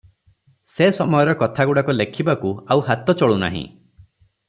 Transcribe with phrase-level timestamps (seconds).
[0.75, 3.65] ସେ ସମୟର କଥାଗୁଡ଼ାକ ଲେଖିବାକୁ ଆଉ ହାତ ଚଳୁ ନାହିଁ।